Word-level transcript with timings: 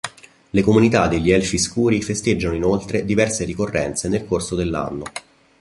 Le 0.49 0.63
comunità 0.63 1.07
degli 1.07 1.29
elfi 1.29 1.59
scuri 1.59 2.01
festeggiano 2.01 2.55
inoltre 2.55 3.05
diverse 3.05 3.43
ricorrenze 3.43 4.07
nel 4.07 4.25
corso 4.25 4.55
dell'anno. 4.55 5.03